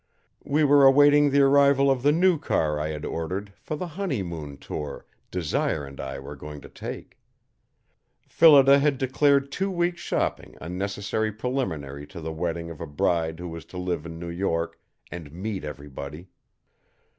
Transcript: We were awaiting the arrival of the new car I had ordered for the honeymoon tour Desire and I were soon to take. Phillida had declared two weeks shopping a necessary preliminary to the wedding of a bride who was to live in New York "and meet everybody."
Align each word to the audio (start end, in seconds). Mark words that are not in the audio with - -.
We 0.43 0.63
were 0.63 0.83
awaiting 0.83 1.29
the 1.29 1.41
arrival 1.41 1.91
of 1.91 2.01
the 2.01 2.11
new 2.11 2.39
car 2.39 2.79
I 2.79 2.87
had 2.87 3.05
ordered 3.05 3.53
for 3.61 3.75
the 3.75 3.85
honeymoon 3.85 4.57
tour 4.57 5.05
Desire 5.29 5.85
and 5.85 5.99
I 6.01 6.17
were 6.17 6.35
soon 6.41 6.59
to 6.61 6.69
take. 6.69 7.19
Phillida 8.27 8.79
had 8.79 8.97
declared 8.97 9.51
two 9.51 9.69
weeks 9.69 10.01
shopping 10.01 10.55
a 10.59 10.67
necessary 10.67 11.31
preliminary 11.31 12.07
to 12.07 12.19
the 12.19 12.33
wedding 12.33 12.71
of 12.71 12.81
a 12.81 12.87
bride 12.87 13.37
who 13.37 13.49
was 13.49 13.63
to 13.65 13.77
live 13.77 14.07
in 14.07 14.17
New 14.17 14.29
York 14.31 14.79
"and 15.11 15.31
meet 15.31 15.63
everybody." 15.63 16.29